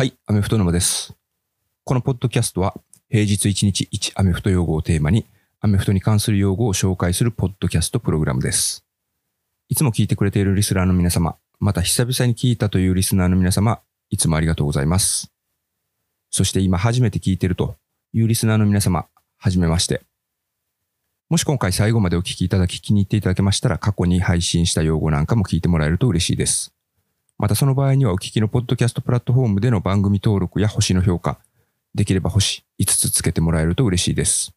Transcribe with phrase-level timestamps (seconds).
[0.00, 1.14] はい、アメフト沼です。
[1.84, 2.74] このポッドキャストは、
[3.10, 5.26] 平日1日1アメフト用語をテーマに、
[5.60, 8.86] アメフトに関する用語を紹介するポッドキャストプログラムです。
[9.68, 15.30] いつも聞いてくれているリスナーの皆様、また久々に聞いたというリスナーの皆様、いつもありがとうございます。
[16.30, 17.76] そして今初めて聞いてると
[18.14, 19.04] いうリスナーの皆様、
[19.36, 20.00] はじめまして。
[21.28, 26.72] もし今回最後までお聞きいただき気に入っていただけましたら、過去に配信した用語なんかも聞いてもらえると嬉しいです。
[27.40, 31.38] またその場合にはお聞きのポッドキャストプラットフォームでの番組登録や星の評価、
[31.94, 34.52] できれば星5つつけてもらえると嬉しいです。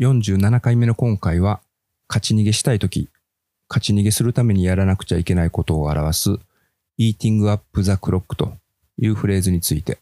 [0.00, 1.60] 47回目の今回は、
[2.08, 3.08] 勝ち逃げしたいとき、
[3.68, 6.30] 勝ち逃げするためにやらなくちゃいけないことを表す、
[6.98, 8.54] Eating Up the Clock と
[8.98, 9.98] いうフレーズについて、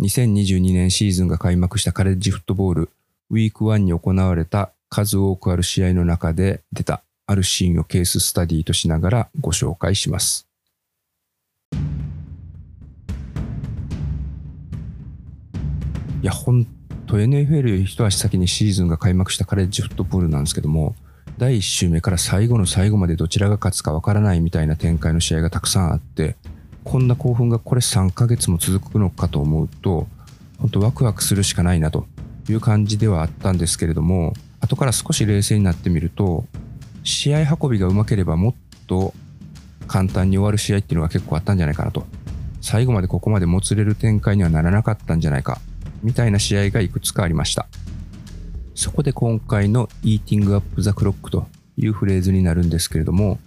[0.00, 2.90] 2022年シーズンが開幕したカレッジフットボール、
[3.28, 10.47] ウィーク1に行われた数多くある試合の中で出たあるシーンをケーススタディとしながらご紹介します。
[16.20, 16.64] いや、ほん
[17.06, 20.96] と NFL 一足先にシーズンが開幕したカレッジフットボールなんですけども、
[21.38, 26.34] 第1週目から最後の最後までどちらが勝つかわからないみたいな展開の試合がたくさんあって、
[26.82, 30.08] こんな興奮がこれ3ヶ月も続くのかと思うと、
[30.58, 32.08] 本当ワクワクするしかないなと
[32.48, 36.46] いう感じではあったんですけれども、後から少し冷静になってみると、
[37.04, 38.54] 試合運びがうまければもっ
[38.88, 39.14] と
[39.86, 42.04] 簡単に終わる試合っていうのが結構あったんじゃないかなと。
[42.60, 45.60] 最後までここまでもつれる展開にはならなかったんじゃないか、
[46.02, 47.66] みたいな試合がいくつかありました。
[48.74, 51.46] そこで今回の Eating Up the Clock と
[51.76, 53.38] いうフレーズになるんですけれども、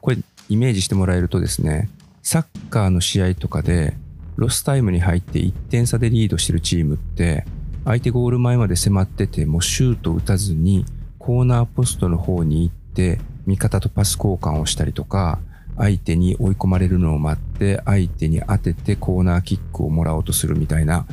[0.00, 1.90] これイメージしてもらえるとですね、
[2.22, 3.96] サッカーの試合とかで
[4.36, 7.44] ロスタイムに入って1点差でリードしてるチームって、
[7.84, 10.84] 相手ゴール前まで迫っててもシュート打たずに
[11.18, 15.38] コーナーポストの方に行って味方とパス交換をしたりとか、
[15.76, 21.06] 相手に追い込まれるのを待って相手に当ててコーナーキックをもらおうとするみたいな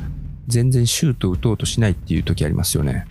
[0.46, 3.06] 全然シュート打とうとしないっていう時ありますよね。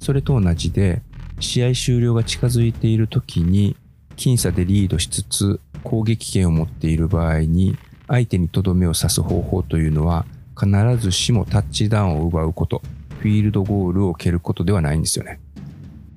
[0.00, 1.02] それと同じで
[1.40, 3.76] 試合終了が近づいている時に
[4.16, 7.76] 僅差でリードしつつ攻撃権を持っている場合に
[8.08, 10.26] 相手にとどめを刺す方法というのは
[10.58, 12.82] 必ずしもタッチダウンを奪うこと、
[13.20, 15.38] フィールドゴールを蹴ることではないんですよね。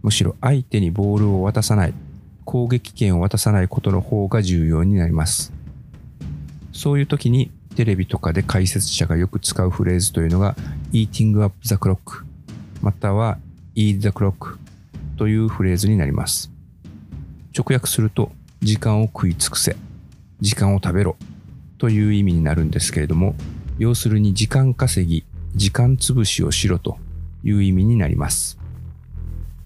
[0.02, 1.94] むしろ相手にボールを渡さない、
[2.44, 5.54] 攻撃権を渡さないことの方が重要になります。
[6.74, 10.56] そういう時にテレビとかで解説者がよく使うフレーズというのが
[10.92, 12.24] Eating up the clock
[12.82, 13.38] または
[13.76, 14.58] Eat the clock
[15.18, 16.52] というフレーズになります。
[17.58, 19.76] 直訳すると時間を食い尽くせ、
[20.40, 21.16] 時間を食べろ
[21.78, 23.36] という意味になるんですけれども、
[23.78, 25.24] 要するに時間稼ぎ、
[25.56, 26.98] 時間潰しをしろと
[27.44, 28.58] いう意味になります。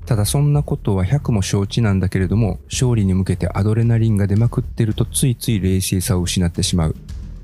[0.05, 6.95] ただそんなことは100も承知なんだけれども、勝利に向けてアドレナリンが出まくってるとついつい冷静さを失ってしまう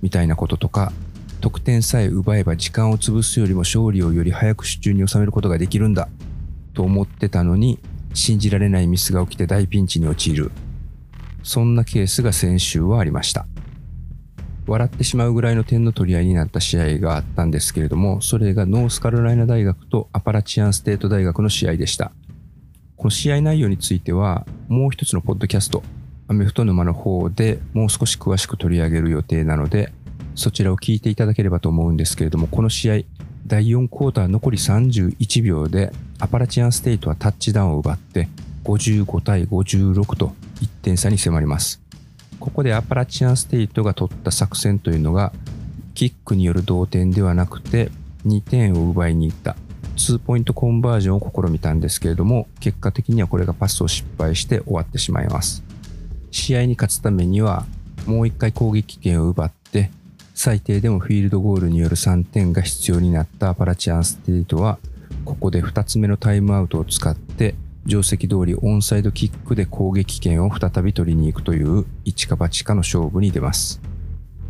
[0.01, 0.91] みたいなこととか、
[1.41, 6.07] 得点さえ奪えば時間を潰すよりも勝利をより早く手中に収めることができるんだ
[6.73, 7.79] と思ってたのに、
[8.13, 10.51] 信じられないミスが起きて大ピンチに陥る。
[11.44, 13.47] そんなケースが先週はありました。
[14.67, 22.11] 笑ってしまうぐらいの点の取り合いになった試合があったんですけれども、それがノースカロライナ大学とアパラチアンステート大学の試合でした。
[22.95, 25.81] この試合内容については、もう一つのポッドキャスト、
[26.31, 29.91] アメフト沼の方でもう少し詳しく取り上げる予定なので、
[30.33, 32.99] そちらを聞いていただければと思うんですけれども、この試合、
[33.45, 38.29] 第4クォーター残り31秒で、アパラチアンステイトはタッチダウンを奪って、
[38.63, 40.31] 55対56と
[40.61, 41.81] 1点差に迫ります。
[42.39, 45.33] ここでアパラチアンステイトが取った作戦というのが、
[45.95, 47.91] キックによる同点ではなくて、
[48.25, 49.57] 2点を奪いに行った。
[49.97, 55.69] 2ポイントコンバージョンを試みたんですけれども、結果的にはこれがパスを失敗して終わってしまいます。
[56.31, 57.65] 試合に勝つためには、
[58.05, 59.91] もう一回攻撃権を奪って、
[60.33, 64.79] 最低でもフィールドゴールによる3点が必要になったアパラチアンステートは、
[65.25, 67.55] ここで2つ目のタイムアウトを使って、
[67.85, 73.81] 定石通りオンサイドキックで攻撃権を再び取りに行くという一か八かの勝負に出ます。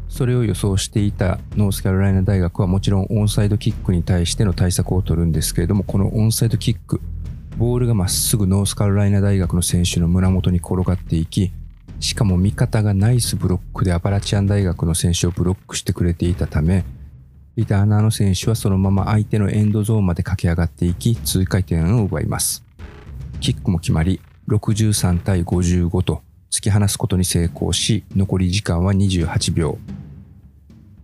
[0.09, 6.99] それを予想していたノースカロライナ大学はもちろんオンサイドキックに対しての対策を取るんですけれども、このオンサイドキック、
[7.57, 11.53] ボールがまっすぐノースカロライナ大学の選手の胸元に転がっていき、
[12.01, 16.83] しかも味方がナイスブロックでアパラチアン大学の選手をブロックしてくれていたため、
[17.55, 22.63] リターナーの選手はそのまま相手のエンドゾーンまで駆け上がっていき、通過点を奪います。
[23.39, 29.77] キックも決まり、63対55と突き放すことに成功し、残り時間は28秒。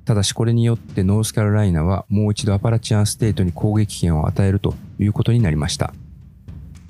[0.03, 5.93] ただしこれによってノースカロライナはもう一度アパラチアンステートに攻撃権を与えるということになりました。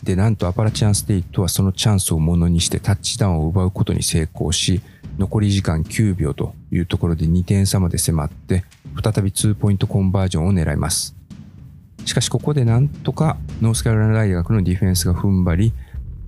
[0.07, 4.81] で、なんとアパラチアンステートはそのチャンスをものにしてタッチダウンを奪うことに成功し、
[5.18, 8.63] 残り時間9秒というところで2点差まで迫って、
[9.04, 11.13] 再び2ポイントコンバージョンを狙います。
[12.06, 15.74] しかしここでなんとかノースカロライナ大学のディフェンスが踏ん張り、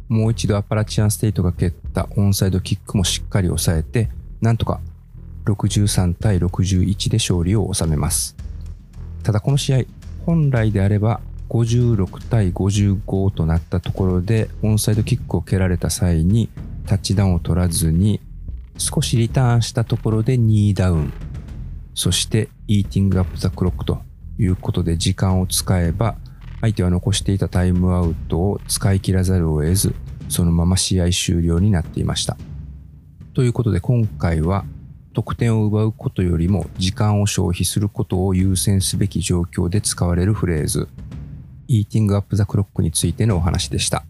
[0.09, 4.09] もう一度アパラチアンステイトが蹴ったオンサイドキックもしっかり抑えて、
[4.41, 4.81] なんとか
[5.45, 8.35] 63対61で勝利を収めます。
[9.23, 9.83] ただこの試合、
[10.25, 16.49] 本来であれば56対55となったところでオンサイドキックを蹴られた際に
[16.85, 18.21] タッチダウンを取らずに
[18.77, 21.13] 少しリターンしたところで2ダウン。
[21.95, 23.99] そしてイーティングアップザクロックと
[24.37, 26.15] いうことで時間を使えば
[26.61, 29.93] 相手は残していたタイムアウトを使い切らざるを得ず
[30.29, 32.37] そのまま試合終了になっていました。
[33.33, 34.63] ということで今回は
[35.13, 40.87] 得点を奪うことよりも時間を消費することを優先すべき状況で使われるフレーズ。
[41.71, 44.03] イーティングアップザクロックについてのお話でした。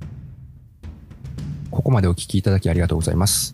[1.69, 3.53] ここまでお聞きいただきありがとうございます。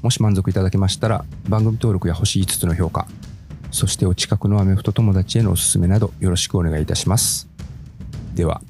[0.00, 3.06] もし満足いただけましたら番組登録や星5つの評価、
[3.70, 7.46] そしてお近くのアメフト友達へのおすすめなどよろしくお願いいたします。
[8.34, 8.62] では。